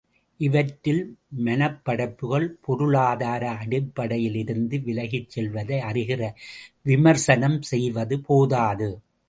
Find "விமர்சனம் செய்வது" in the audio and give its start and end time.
6.83-8.17